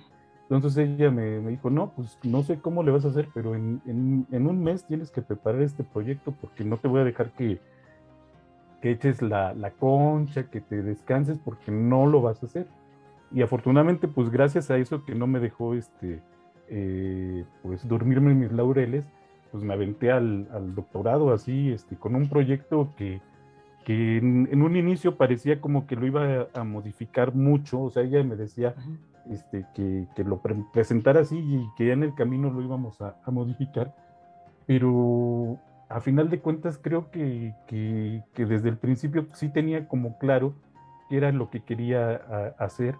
[0.49, 3.83] Entonces ella me, dijo, no, pues no sé cómo le vas a hacer, pero en,
[4.31, 7.61] un mes tienes que preparar este proyecto porque no te voy a dejar que,
[8.81, 12.69] que eches la, la concha, que te descanses porque no lo vas a hacer.
[13.33, 16.23] Y afortunadamente, pues gracias a eso que no me dejó este,
[16.69, 19.05] eh, pues dormirme en mis laureles,
[19.57, 23.23] pues me aventé al, doctorado así, este, con un proyecto que,
[23.87, 28.23] que en, un inicio parecía como que lo iba a, modificar mucho, o sea, ella
[28.23, 28.75] me decía
[29.31, 30.43] este, que, que, lo
[30.75, 33.95] presentara así y que ya en el camino lo íbamos a, modificar,
[34.67, 35.57] pero
[35.89, 40.53] a final de cuentas creo que, que, que, desde el principio sí tenía como claro
[41.09, 42.17] qué era lo que quería
[42.59, 42.97] hacer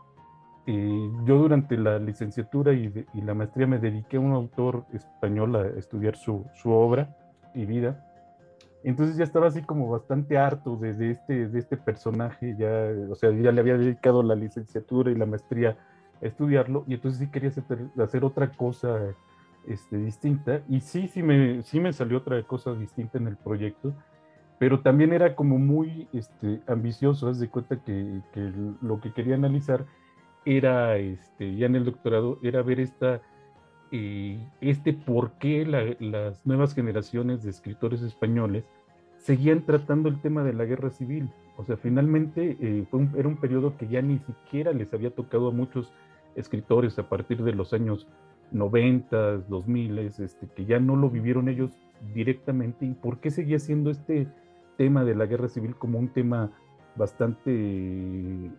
[0.67, 5.67] eh, yo durante la licenciatura y, la maestría me dediqué a un autor español a
[5.79, 7.17] estudiar su, su, obra
[7.55, 8.05] y vida.
[8.83, 13.31] Entonces ya estaba así como bastante harto de, este, de este personaje, ya, o sea,
[13.31, 15.77] ya le había dedicado la licenciatura y la maestría
[16.21, 17.65] a estudiarlo y entonces sí quería hacer,
[17.99, 19.15] hacer otra cosa
[19.67, 23.93] este, distinta y sí, sí me, sí me salió otra cosa distinta en el proyecto,
[24.59, 29.35] pero también era como muy este, ambicioso, haz de cuenta que, que lo que quería
[29.35, 29.85] analizar
[30.47, 33.21] era, este, ya en el doctorado, era ver esta,
[33.91, 35.67] eh, este por qué
[36.01, 38.65] las nuevas generaciones de escritores españoles
[39.19, 41.31] seguían tratando el tema de la guerra civil.
[41.57, 45.49] O sea, finalmente eh, fue era un periodo que ya ni siquiera les había tocado
[45.49, 45.93] a muchos
[46.37, 48.07] escritores a partir de los años
[48.53, 51.73] 90, 2000, este, que ya no lo vivieron ellos
[52.15, 52.87] directamente.
[52.87, 54.29] ¿Y por qué seguía siendo este
[54.77, 56.53] tema de la guerra civil como un tema
[56.95, 57.51] bastante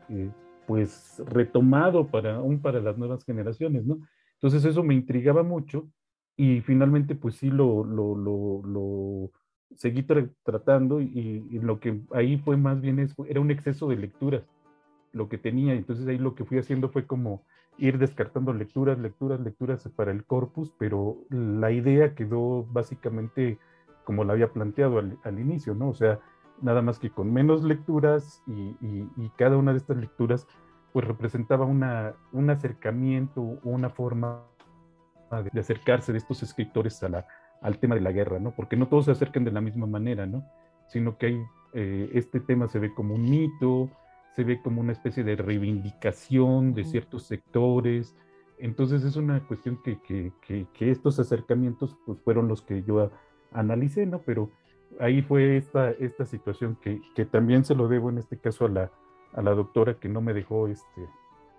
[0.10, 0.30] eh,
[0.68, 4.00] pues retomado para aún para las nuevas generaciones, ¿no?
[4.34, 5.90] Entonces eso me intrigaba mucho
[6.36, 9.32] y finalmente pues sí lo, lo, lo, lo
[9.76, 10.04] seguí
[10.44, 14.44] tratando y, lo que ahí fue más bien es, era un exceso de lecturas
[15.14, 17.44] lo que tenía, entonces ahí lo que fui haciendo fue como
[17.78, 23.58] ir descartando lecturas, lecturas, lecturas para el corpus, pero la idea quedó básicamente
[24.04, 25.90] como la había planteado al, al inicio, ¿no?
[25.90, 26.20] O sea,
[26.62, 28.76] nada más que con menos lecturas y,
[29.38, 30.48] cada una de estas lecturas
[30.94, 34.44] pues representaba una, un acercamiento una forma
[35.54, 37.28] de, acercarse de estos escritores a la,
[37.62, 38.52] al tema de la guerra, ¿no?
[38.52, 40.44] Porque no todos se acercan de la misma manera, ¿no?
[40.88, 41.44] Sino que hay,
[41.74, 43.90] eh, este tema se ve como un mito,
[44.36, 48.16] se ve como una especie de reivindicación de ciertos sectores.
[48.60, 50.32] Entonces es una cuestión que, que,
[50.74, 53.12] que, estos acercamientos pues fueron los que yo
[53.52, 54.22] analicé, ¿no?
[54.22, 54.50] Pero
[55.00, 58.70] ahí fue esta, esta situación que, que, también se lo debo en este caso a
[58.70, 58.92] la,
[59.34, 61.02] a la doctora que no me dejó este,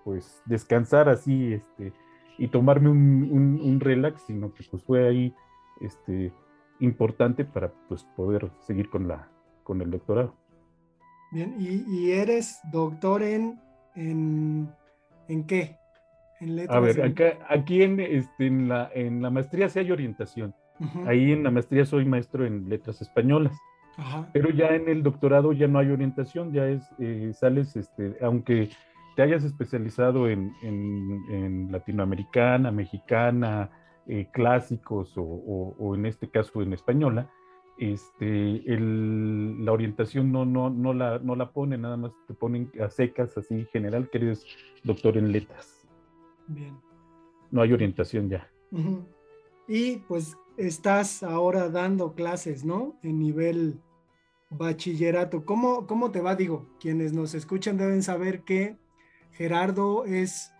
[0.05, 1.93] pues descansar así este,
[2.39, 5.35] y tomarme un, un, relax, sino que pues fue ahí
[5.81, 6.33] este,
[6.81, 9.29] importante para pues, poder seguir con, la,
[9.65, 10.35] con el doctorado.
[11.31, 13.61] Bien, ¿y, eres doctor en,
[13.95, 14.73] en,
[15.29, 15.77] en qué?
[16.41, 19.91] ¿En letras A ver, acá, aquí en, este, en, la, en la maestría sí hay
[19.91, 20.55] orientación.
[21.07, 23.57] Ahí en la maestría soy maestro en letras españolas.
[24.33, 28.71] Pero ya en el doctorado ya no hay orientación, ya es, eh, sales, este, aunque
[29.17, 33.71] te hayas especializado en, en, latinoamericana, mexicana,
[34.07, 37.29] eh, clásicos o, en este caso en española,
[37.77, 42.89] este, la orientación no, no, no, la, no la pone, nada más te ponen a
[42.91, 44.47] secas, así general, que eres
[44.85, 45.89] doctor en letras.
[46.47, 46.79] Bien.
[47.51, 48.49] No hay orientación ya.
[49.67, 52.99] Y pues estás ahora dando clases, ¿no?
[53.03, 53.81] En nivel
[54.51, 55.45] bachillerato.
[55.45, 56.35] ¿Cómo, ¿Cómo te va?
[56.35, 58.77] Digo, quienes nos escuchan deben saber que
[59.33, 60.53] Gerardo es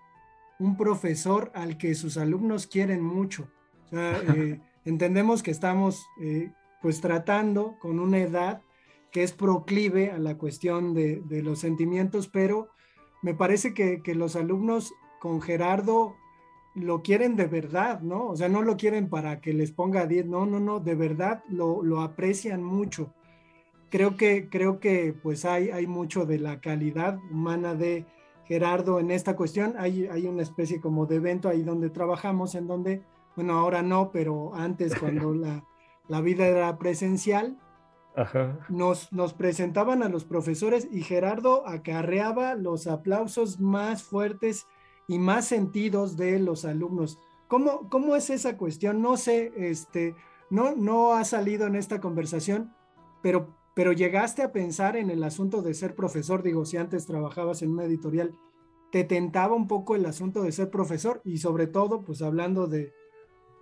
[0.59, 3.49] un profesor al que sus alumnos quieren mucho.
[3.87, 8.63] O sea, eh, entendemos que estamos eh, pues tratando con una edad
[9.11, 12.69] que es proclive a la cuestión de, los sentimientos, pero
[13.23, 16.15] me parece que, los alumnos con Gerardo
[16.79, 18.29] lo quieren de verdad, ¿no?
[18.29, 21.43] O sea, no lo quieren para que les ponga 10, no, no, no, de verdad
[21.49, 23.13] lo, lo aprecian mucho
[23.91, 28.07] creo que, creo que pues hay, hay mucho de la calidad humana de
[28.45, 29.75] Gerardo en esta cuestión.
[29.79, 33.03] Hay, hay una especie como de evento ahí donde trabajamos, en donde,
[33.37, 35.65] bueno, ahora no, pero antes cuando la,
[36.09, 37.59] la vida era presencial,
[38.69, 44.67] Nos, nos presentaban a los profesores y Gerardo acarreaba los aplausos más fuertes
[45.09, 47.19] y más sentidos de los alumnos.
[47.49, 49.03] ¿Cómo, cómo es esa cuestión?
[49.03, 50.15] No sé, este,
[50.51, 52.73] no, no ha salido en esta conversación,
[53.23, 57.63] pero pero llegaste a pensar en el asunto de ser profesor, digo, si antes trabajabas
[57.63, 58.35] en una editorial,
[58.91, 61.21] ¿te tentaba un poco el asunto de ser profesor?
[61.25, 62.93] Y sobre todo, pues hablando de,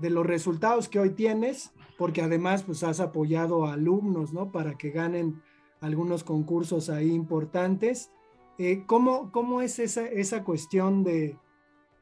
[0.01, 4.53] los resultados que hoy tienes, porque además pues has apoyado a alumnos, ¿no?
[4.53, 5.43] Para que ganen
[5.83, 8.11] algunos concursos ahí importantes.
[8.59, 11.37] Eh, ¿cómo, ¿cómo, es esa, esa cuestión de,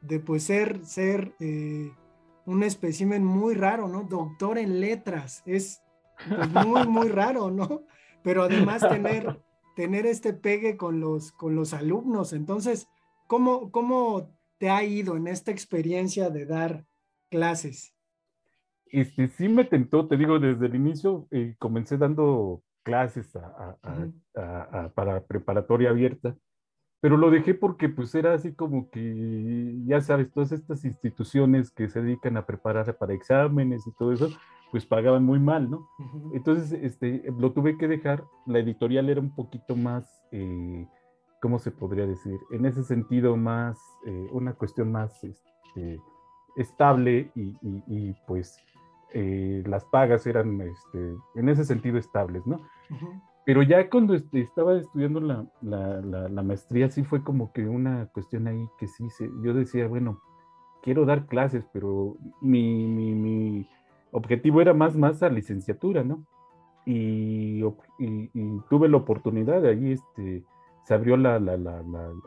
[0.00, 1.90] de pues ser, ser eh,
[2.46, 4.04] un espécimen muy raro, ¿no?
[4.04, 5.82] Doctor en letras, es
[6.28, 7.84] pues, muy, muy raro, ¿no?
[8.24, 9.38] pero además tener,
[9.76, 12.32] tener este pegue con los, con los alumnos.
[12.32, 12.88] Entonces,
[13.28, 16.86] ¿cómo, ¿cómo te ha ido en esta experiencia de dar
[17.30, 17.94] clases?
[18.86, 23.36] Este, sí me tentó, te digo, desde el inicio eh, comencé dando clases
[24.94, 26.36] para preparatoria abierta,
[27.04, 31.88] pero lo dejé porque pues era así como que, ya sabes, todas estas instituciones que
[31.90, 34.30] se dedican a preparar para exámenes y todo eso,
[34.70, 35.86] pues pagaban muy mal, ¿no?
[36.32, 38.24] Entonces, este, lo tuve que dejar.
[38.46, 40.88] La editorial era un poquito más, eh,
[41.42, 42.40] ¿cómo se podría decir?
[42.50, 46.00] En ese sentido, más, eh, una cuestión más este,
[46.56, 48.56] estable y, pues
[49.12, 52.62] eh, las pagas eran, este, en ese sentido, estables, ¿no?
[53.44, 58.46] Pero ya cuando este, estaba estudiando la, la, maestría, sí fue como que una cuestión
[58.46, 60.20] ahí que sí, se, yo decía, bueno,
[60.82, 63.68] quiero dar clases, pero mi, mi, mi
[64.12, 66.24] objetivo era más, más a licenciatura, ¿no?
[66.86, 67.62] Y,
[68.68, 70.44] tuve la oportunidad, de ahí este,
[70.84, 71.82] se abrió la, la, la,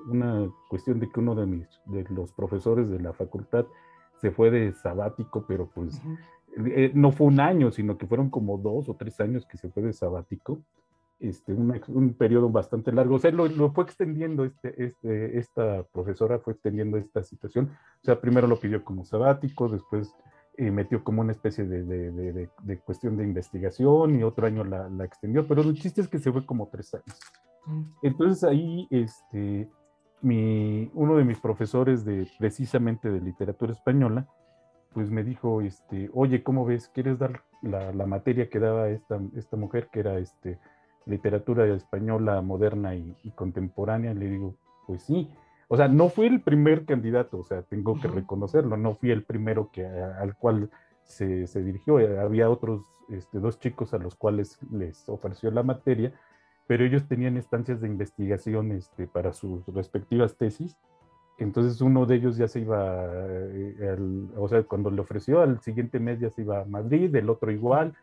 [0.07, 3.65] una cuestión de que uno de, mis, de los profesores de la facultad
[4.19, 6.01] se fue de sabático, pero pues
[6.65, 9.69] eh, no fue un año, sino que fueron como dos o tres años que se
[9.69, 10.59] fue de sabático.
[11.19, 15.81] Este, un, un periodo bastante largo, o sea, lo, lo, fue extendiendo, este, este, esta
[15.91, 17.71] profesora fue extendiendo esta situación,
[18.03, 20.13] o sea, primero lo pidió como sabático, después
[20.57, 24.89] y metió como una especie de, de, de, cuestión de investigación y otro año la,
[24.89, 27.19] la, extendió, pero el chiste es que se fue como tres años.
[27.67, 27.83] Mm.
[28.01, 29.69] Entonces ahí, este,
[30.21, 34.27] mi, uno de mis profesores de precisamente de literatura española,
[34.97, 36.89] pues me dijo, este, oye, ¿cómo ves?
[36.89, 40.57] ¿Quieres dar la, la materia que daba esta, esta mujer, que era este,
[41.05, 44.15] literatura española moderna y, y contemporánea?
[44.15, 44.55] Le digo,
[44.87, 45.29] pues sí
[45.69, 49.23] o sea, no fui el primer candidato, o sea, tengo que reconocerlo, no fui el
[49.23, 50.69] primero que, al cual
[51.03, 55.63] se, se dirigió, eh, había otros este, dos chicos a los cuales les ofreció la
[55.63, 56.13] materia,
[56.67, 60.77] pero ellos tenían estancias de investigación este, para sus respectivas tesis,
[61.37, 63.97] entonces uno de ellos ya se iba, eh,
[64.35, 67.51] o sea, cuando le ofreció al siguiente mes ya se iba a Madrid, el otro
[67.51, 67.93] igual,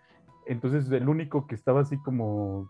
[0.46, 2.68] entonces el único que estaba así como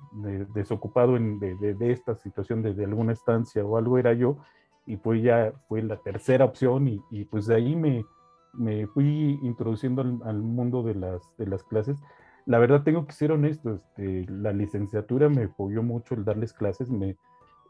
[0.55, 4.39] desocupado en, de, esta situación de, alguna estancia o algo era yo,
[4.87, 8.05] y pues ya fue la tercera opción y, pues de ahí me,
[8.53, 11.99] me fui introduciendo al, mundo de las, de las clases.
[12.47, 16.91] La verdad tengo que ser honesto, este, la licenciatura me apoyó mucho el darles clases,
[16.91, 17.17] me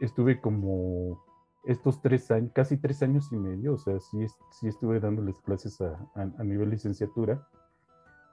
[0.00, 1.24] estuve como
[1.66, 5.80] estos tres años, casi tres años y medio, o sea, sí, sí estuve dándoles clases
[5.80, 7.46] a, a, nivel licenciatura.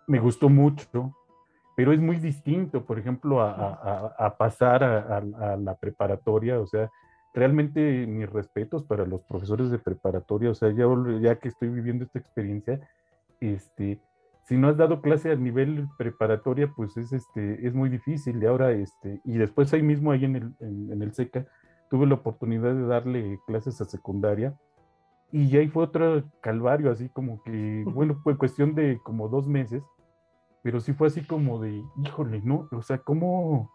[0.07, 1.15] Me gustó mucho,
[1.75, 6.89] pero es muy distinto, por ejemplo, a, pasar a, la preparatoria, o sea,
[7.33, 10.85] realmente mis respetos para los profesores de preparatoria, o sea, ya,
[11.21, 12.81] ya que estoy viviendo esta experiencia,
[13.39, 14.01] este,
[14.43, 18.41] si no has dado clase a nivel preparatoria, pues es, este, es muy difícil.
[18.41, 21.47] Y ahora, este, y después ahí mismo, ahí en el, en, el SECA,
[21.91, 24.57] tuve la oportunidad de darle clases a secundaria.
[25.29, 29.83] Y ahí fue otro calvario, así como que, bueno, fue cuestión de como dos meses,
[30.63, 32.69] pero sí fue así como de, híjole, ¿no?
[32.71, 33.69] O sea, ¿cómo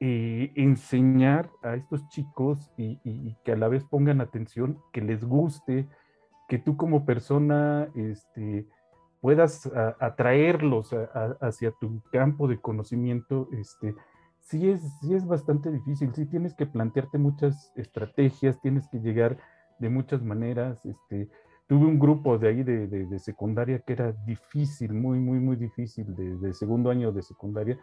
[0.00, 5.22] eh, enseñar a estos chicos y, y, que a la vez pongan atención, que les
[5.24, 5.86] guste,
[6.48, 8.66] que tú como persona, este,
[9.20, 9.70] puedas
[10.00, 10.94] atraerlos
[11.40, 13.94] hacia tu campo de conocimiento, este,
[14.48, 19.38] sí es, sí es bastante difícil, sí tienes que plantearte muchas estrategias, tienes que llegar
[19.78, 21.28] de muchas maneras, este,
[21.66, 26.52] tuve un grupo de ahí de, secundaria que era difícil, muy, muy, muy difícil, de,
[26.54, 27.78] segundo año de secundaria,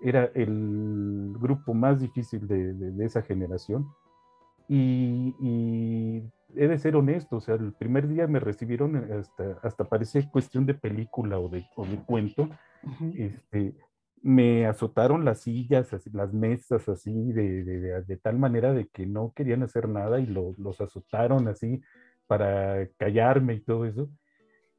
[0.00, 3.86] era el grupo más difícil de, esa generación.
[4.68, 6.22] y,
[6.56, 10.66] he de ser honesto, o sea, el primer día me recibieron hasta, hasta parecía cuestión
[10.66, 12.48] de película o de, o de cuento.
[13.16, 13.74] este,
[14.24, 19.32] me azotaron las sillas, las mesas así, de, de, de, tal manera de que no
[19.36, 21.82] querían hacer nada y los azotaron así
[22.26, 24.08] para callarme y todo eso.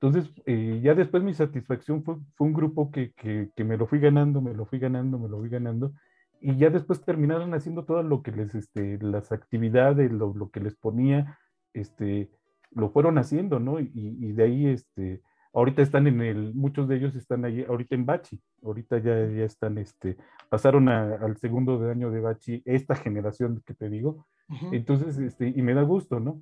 [0.02, 3.86] Entonces, eh, ya después mi satisfacción fue, fue un grupo que, que, que, me lo
[3.86, 5.94] fui ganando, me lo fui ganando, me lo fui ganando.
[6.42, 10.60] Y ya después terminaron haciendo todo lo que les, este, las actividades, lo, lo que
[10.60, 11.38] les ponía,
[11.74, 12.32] este,
[12.72, 13.80] lo fueron haciendo, ¿no?
[13.80, 15.22] Y, de ahí, este,
[15.56, 19.46] ahorita están en el, muchos de ellos están ahí, ahorita en Bachi, ahorita ya, ya
[19.46, 20.18] están, este,
[20.50, 24.28] pasaron al segundo de año de Bachi, esta generación que te digo,
[24.72, 26.42] entonces, este, y me da gusto, ¿no?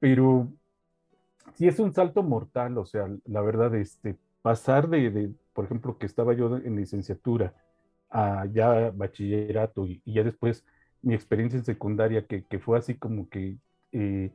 [0.00, 0.52] Pero
[1.54, 6.06] sí es un salto mortal, o sea, la verdad, este, pasar de, por ejemplo, que
[6.06, 7.54] estaba yo en licenciatura
[8.10, 10.64] a ya bachillerato y, ya después
[11.00, 13.56] mi experiencia en secundaria, que, que fue así como que
[13.92, 14.32] eh,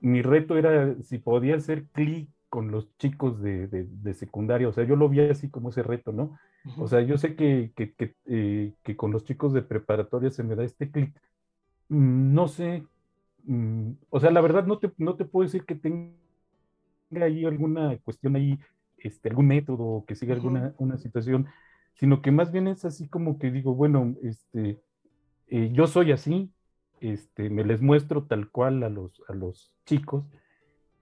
[0.00, 4.84] mi reto era si podía hacer clic con los chicos de, de, secundaria, o sea,
[4.84, 6.36] yo lo vi así como ese reto, ¿no?
[6.78, 7.94] O sea, yo sé que, que,
[8.26, 11.14] eh, que, con los chicos de preparatoria se me da este clic.
[11.88, 12.84] Mm, no sé,
[13.44, 16.12] mm, o sea, la verdad no te, no te puedo decir que tenga
[17.20, 18.58] ahí alguna cuestión ahí,
[18.98, 21.46] este, algún método, que siga alguna una situación,
[21.94, 24.80] sino que más bien es así como que digo, bueno, este,
[25.46, 26.50] eh, yo soy así,
[27.00, 30.24] este, me les muestro tal cual a los, a los chicos.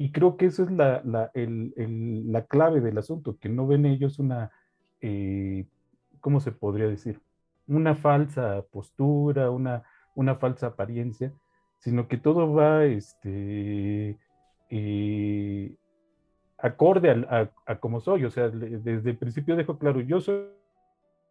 [0.01, 3.67] Y creo que esa es la, la, el, el, la clave del asunto, que no
[3.67, 4.53] ven ellos una,
[5.01, 5.67] eh,
[6.21, 7.21] ¿cómo se podría decir?
[7.67, 9.83] Una falsa postura, una,
[10.15, 11.33] una falsa apariencia,
[11.79, 14.17] sino que todo va este,
[14.71, 15.77] eh,
[16.59, 18.25] acorde a, a, como soy.
[18.25, 20.45] O sea, desde el principio dejo claro, yo soy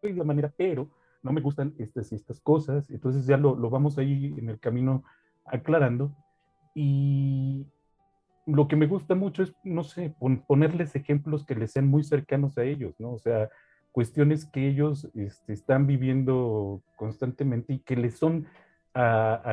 [0.02, 0.90] de la manera, pero
[1.22, 4.60] no me gustan estas y estas cosas, entonces ya lo, lo vamos ahí en el
[4.60, 5.04] camino
[5.46, 6.14] aclarando.
[6.74, 7.66] Y
[8.48, 10.14] lo que me gusta mucho es, no sé,
[10.46, 13.12] ponerles ejemplos que les sean muy cercanos a ellos, ¿no?
[13.12, 13.50] O sea,
[13.92, 18.46] cuestiones que ellos este, están viviendo constantemente y que les son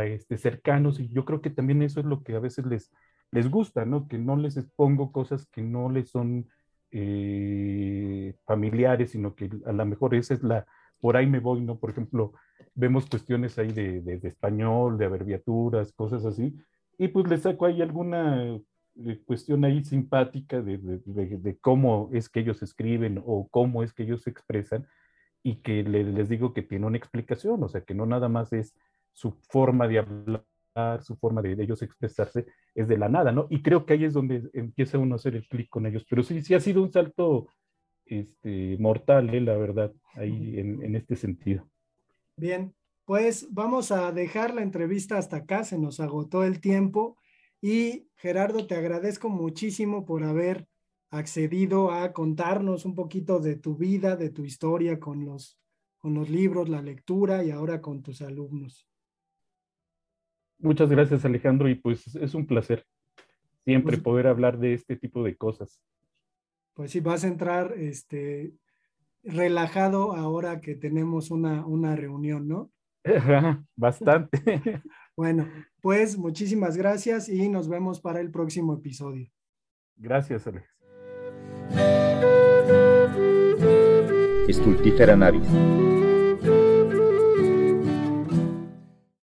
[0.03, 0.99] este, cercanos.
[0.99, 2.91] Y yo creo que también eso es lo que a veces les,
[3.31, 4.07] les gusta, ¿no?
[4.07, 6.47] Que no les expongo cosas que no les son
[6.91, 10.65] eh, familiares, sino que a lo mejor esa es la,
[11.01, 11.77] por ahí me voy, ¿no?
[11.77, 12.33] Por ejemplo,
[12.73, 16.55] vemos cuestiones ahí de, de, español, de abreviaturas, cosas así,
[16.97, 18.57] y pues le saco ahí alguna
[19.25, 24.23] cuestión ahí simpática de, de, cómo es que ellos escriben o cómo es que ellos
[24.23, 24.87] se expresan
[25.43, 28.75] y que les digo que tiene una explicación, o sea, que no nada más es
[29.13, 33.47] su forma de hablar, su forma de, ellos expresarse, es de la nada, ¿no?
[33.49, 36.23] Y creo que ahí es donde empieza uno a hacer el clic con ellos, pero
[36.23, 37.47] sí, sí ha sido un salto
[38.05, 41.67] este, mortal, eh, la verdad, ahí en, este sentido.
[42.37, 42.73] Bien,
[43.05, 47.17] pues vamos a dejar la entrevista hasta acá, se nos agotó el tiempo
[47.61, 50.67] y Gerardo, te agradezco muchísimo por haber
[51.09, 55.59] accedido a contarnos un poquito de tu vida, de tu historia con los,
[55.97, 58.87] con los libros, la lectura y ahora con tus alumnos.
[60.59, 62.85] Muchas gracias Alejandro y pues es un placer
[63.63, 65.81] siempre pues poder hablar de este tipo de cosas
[66.75, 68.53] pues sí, vas a entrar este,
[69.23, 72.69] relajado ahora que tenemos una, una reunión, ¿no?
[73.75, 74.81] Bastante.
[75.17, 75.47] Bueno,
[75.79, 79.31] pues muchísimas gracias y nos vemos para el próximo episodio.
[79.95, 80.67] Gracias, Alex.
[84.49, 85.47] Estultífera navis.